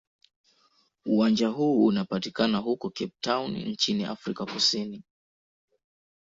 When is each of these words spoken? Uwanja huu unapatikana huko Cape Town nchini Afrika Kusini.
Uwanja 1.05 1.47
huu 1.47 1.85
unapatikana 1.85 2.57
huko 2.57 2.89
Cape 2.89 3.13
Town 3.21 3.55
nchini 3.57 4.05
Afrika 4.05 4.45
Kusini. 4.45 5.03